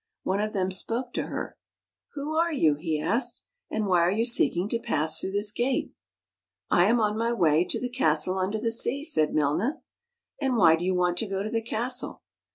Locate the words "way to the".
7.33-7.87